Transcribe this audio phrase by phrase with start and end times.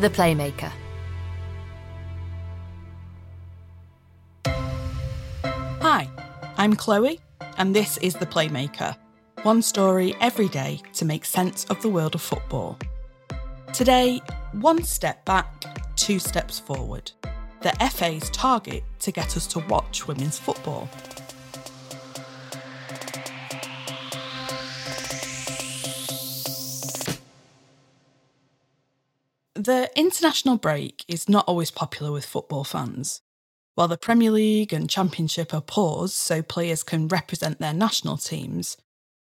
[0.00, 0.70] The Playmaker.
[5.82, 6.08] Hi,
[6.56, 7.18] I'm Chloe,
[7.56, 8.96] and this is The Playmaker.
[9.42, 12.78] One story every day to make sense of the world of football.
[13.72, 14.20] Today,
[14.52, 15.64] one step back,
[15.96, 17.10] two steps forward.
[17.62, 20.88] The FA's target to get us to watch women's football.
[29.58, 33.22] The international break is not always popular with football fans.
[33.74, 38.76] While the Premier League and Championship are paused so players can represent their national teams,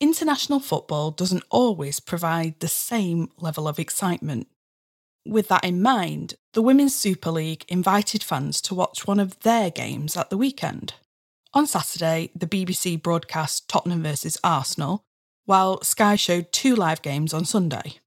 [0.00, 4.48] international football doesn't always provide the same level of excitement.
[5.24, 9.70] With that in mind, the Women's Super League invited fans to watch one of their
[9.70, 10.94] games at the weekend.
[11.54, 15.04] On Saturday, the BBC broadcast Tottenham versus Arsenal,
[15.44, 18.00] while Sky showed two live games on Sunday.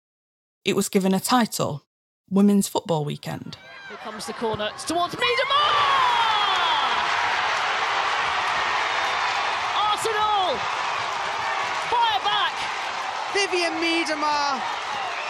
[0.65, 1.85] It was given a title
[2.31, 3.57] Women's Football Weekend.
[3.89, 4.69] Here comes the corner.
[4.73, 5.63] It's towards Miedema!
[9.75, 10.55] Arsenal!
[11.91, 12.55] Fire back!
[13.35, 14.61] Vivianne Miedema,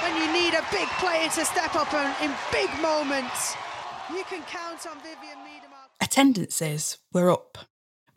[0.03, 3.55] when you need a big player to step up in, in big moments,
[4.11, 5.89] you can count on Vivianne Miedema.
[5.99, 7.57] Attendances were up.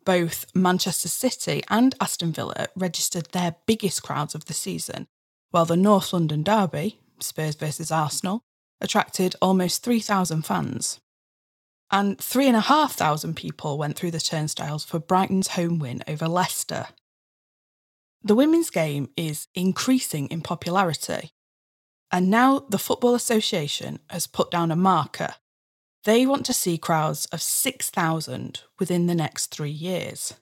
[0.05, 5.07] Both Manchester City and Aston Villa registered their biggest crowds of the season,
[5.53, 8.43] while the North London derby, Spurs versus Arsenal,
[8.81, 11.01] attracted almost 3,000 fans.
[11.91, 16.89] And 3,500 people went through the turnstiles for Brighton's home win over Leicester.
[18.23, 21.31] The women's game is increasing in popularity.
[22.11, 25.35] And now the Football Association has put down a marker.
[26.05, 30.35] They want to see crowds of 6,000 within the next three years.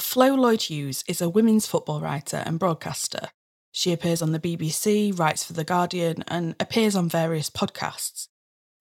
[0.00, 3.28] Flo Lloyd Hughes is a women's football writer and broadcaster
[3.76, 8.28] she appears on the BBC, writes for The Guardian, and appears on various podcasts.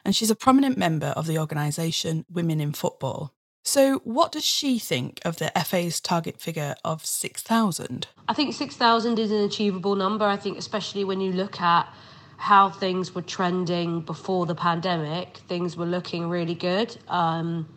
[0.06, 3.34] And she's a prominent member of the organisation Women in Football.
[3.64, 8.08] So, what does she think of the FA's target figure of 6,000?
[8.30, 10.26] I think 6,000 is an achievable number.
[10.26, 11.92] I think, especially when you look at
[12.38, 16.96] how things were trending before the pandemic, things were looking really good.
[17.08, 17.68] Um,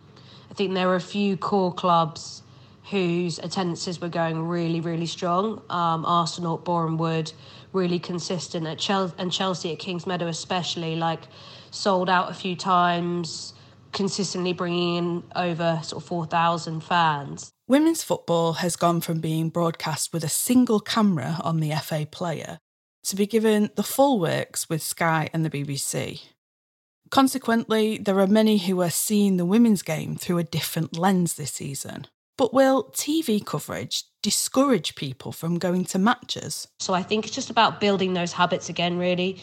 [0.51, 2.43] I think there were a few core clubs
[2.91, 5.63] whose attendances were going really, really strong.
[5.71, 7.33] Um, Arsenal, Boreham Wood,
[7.73, 11.23] really consistent at Chelsea, and Chelsea at Kingsmeadow especially, like
[11.71, 13.55] sold out a few times,
[13.93, 17.51] consistently bringing in over sort of 4,000 fans.
[17.67, 22.59] Women's football has gone from being broadcast with a single camera on the FA player
[23.05, 26.23] to be given the full works with Sky and the BBC.
[27.11, 31.53] Consequently, there are many who are seeing the women's game through a different lens this
[31.53, 32.07] season.
[32.39, 36.69] But will TV coverage discourage people from going to matches?
[36.81, 39.41] So I think it's just about building those habits again, really.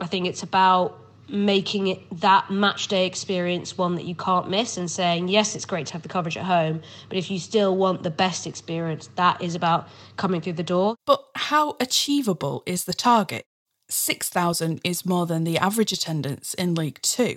[0.00, 4.78] I think it's about making it that match day experience one that you can't miss
[4.78, 6.80] and saying yes it's great to have the coverage at home
[7.10, 10.96] but if you still want the best experience that is about coming through the door
[11.04, 13.44] but how achievable is the target
[13.90, 17.36] 6000 is more than the average attendance in league 2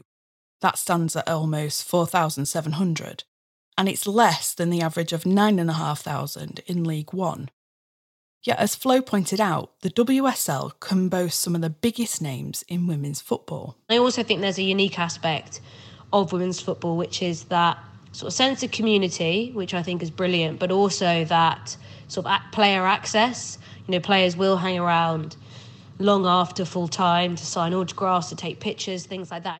[0.62, 3.26] that stands at almost 4700
[3.82, 7.50] and it's less than the average of 9,500 in League One.
[8.44, 12.86] Yet, as Flo pointed out, the WSL can boast some of the biggest names in
[12.86, 13.78] women's football.
[13.90, 15.62] I also think there's a unique aspect
[16.14, 17.80] of women's football, which is that
[18.12, 21.76] sort of sense of community, which I think is brilliant, but also that
[22.08, 23.58] sort of player access.
[23.88, 25.38] You know, players will hang around
[25.98, 29.60] long after full time to sign autographs, to take pictures, things like that.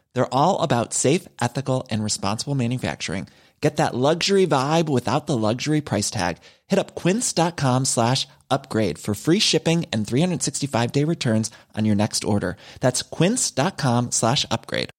[0.13, 3.27] They're all about safe, ethical, and responsible manufacturing.
[3.61, 6.37] Get that luxury vibe without the luxury price tag.
[6.67, 12.23] Hit up quince.com slash upgrade for free shipping and 365 day returns on your next
[12.23, 12.57] order.
[12.79, 14.89] That's quince.com slash upgrade.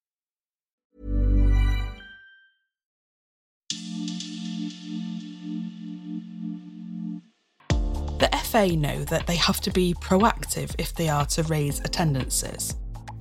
[8.19, 12.73] The FA know that they have to be proactive if they are to raise attendances.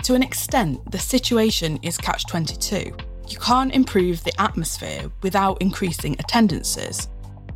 [0.04, 2.92] To an extent, the situation is catch 22.
[3.28, 7.08] You can't improve the atmosphere without increasing attendances,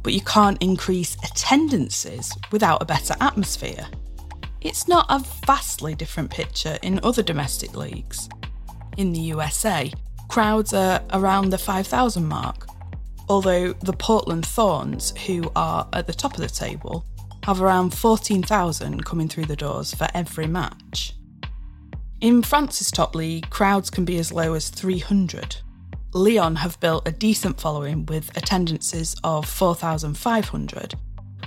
[0.04, 3.88] but you can't increase attendances without a better atmosphere.
[4.60, 8.28] It's not a vastly different picture in other domestic leagues.
[8.96, 9.92] In the USA,
[10.28, 12.68] crowds are around the 5,000 mark,
[13.28, 17.04] although the Portland Thorns, who are at the top of the table,
[17.42, 21.12] have around 14,000 coming through the doors for every match.
[22.26, 25.58] In France's top league, crowds can be as low as 300.
[26.12, 30.94] Lyon have built a decent following with attendances of 4,500,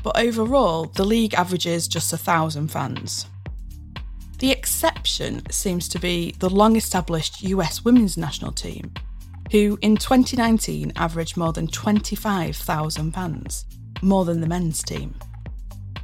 [0.01, 3.25] but overall, the league averages just 1,000 fans.
[4.37, 8.93] The exception seems to be the long established US women's national team,
[9.51, 13.65] who in 2019 averaged more than 25,000 fans,
[14.01, 15.13] more than the men's team.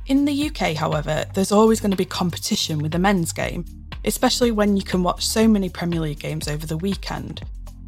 [0.08, 3.64] In the UK, however, there's always going to be competition with the men's game,
[4.06, 7.42] especially when you can watch so many Premier League games over the weekend,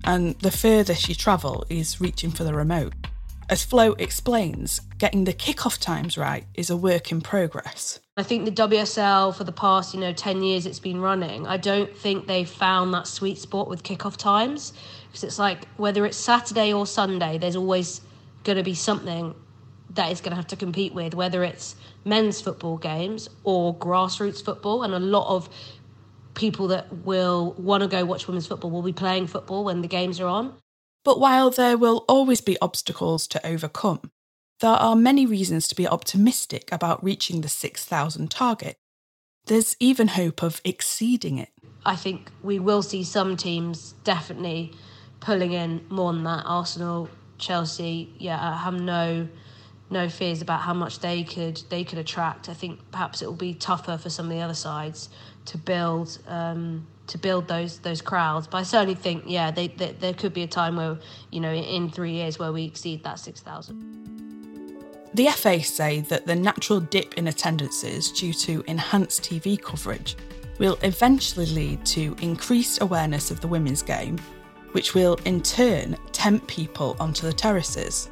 [0.04, 2.94] and the furthest you travel is reaching for the remote.
[3.50, 8.00] As Flo explains, getting the kick-off times right is a work in progress.
[8.18, 11.56] I think the WSL for the past, you know, 10 years it's been running, I
[11.56, 14.74] don't think they've found that sweet spot with kick-off times
[15.08, 18.02] because it's like whether it's Saturday or Sunday, there's always
[18.44, 19.34] going to be something
[19.92, 24.44] that is going to have to compete with, whether it's men's football games or grassroots
[24.44, 24.84] football.
[24.84, 25.50] And a lot of
[26.38, 29.88] people that will want to go watch women's football will be playing football when the
[29.88, 30.54] games are on.
[31.04, 34.12] But while there will always be obstacles to overcome,
[34.60, 38.78] there are many reasons to be optimistic about reaching the 6,000 target.
[39.48, 41.50] There's even hope of exceeding it.
[41.86, 44.74] I think we will see some teams definitely
[45.20, 46.44] pulling in more than that.
[46.46, 49.28] Arsenal, Chelsea, yeah, I have no
[49.90, 52.50] no fears about how much they could they could attract.
[52.50, 55.10] I think perhaps it will be tougher for some of the other sides
[55.46, 58.48] to build um, to build those those crowds.
[58.48, 60.98] But I certainly think, yeah, they, they, there could be a time where
[61.32, 64.08] you know in three years where we exceed that six thousand.
[65.14, 70.16] The FA say that the natural dip in attendances due to enhanced TV coverage
[70.60, 74.18] will eventually lead to increased awareness of the women's game,
[74.74, 78.10] which will in turn tempt people onto the terraces.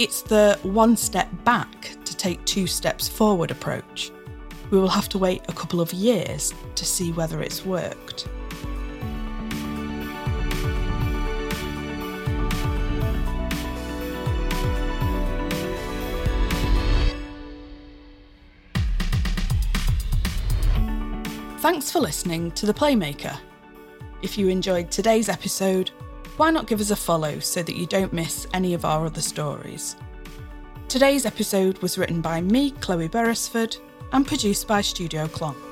[0.00, 4.10] It's the one step back to take two steps forward approach.
[4.70, 8.26] We will have to wait a couple of years to see whether it's worked.
[21.58, 23.38] Thanks for listening to The Playmaker.
[24.22, 25.90] If you enjoyed today's episode,
[26.40, 29.20] why not give us a follow so that you don't miss any of our other
[29.20, 29.94] stories?
[30.88, 33.76] Today's episode was written by me, Chloe Beresford,
[34.12, 35.69] and produced by Studio Clon.